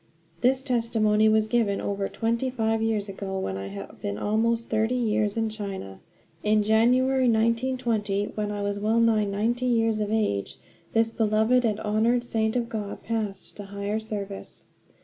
This 0.41 0.63
testimony 0.63 1.29
was 1.29 1.45
given 1.45 1.79
over 1.79 2.09
twenty 2.09 2.49
five 2.49 2.81
years 2.81 3.07
ago, 3.07 3.37
when 3.37 3.55
he 3.55 3.69
had 3.75 4.01
been 4.01 4.17
almost 4.17 4.67
thirty 4.67 4.95
years 4.95 5.37
in 5.37 5.47
China! 5.47 5.99
In 6.41 6.63
January, 6.63 7.29
1920, 7.29 8.31
when 8.33 8.49
well 8.49 8.99
nigh 8.99 9.25
ninety 9.25 9.67
years 9.67 9.99
of 9.99 10.11
age, 10.11 10.57
this 10.93 11.11
beloved 11.11 11.63
and 11.65 11.79
honored 11.81 12.23
saint 12.23 12.55
of 12.55 12.67
God 12.67 13.03
passed 13.03 13.55
to 13.57 13.65
higher 13.65 13.99
service. 13.99 14.65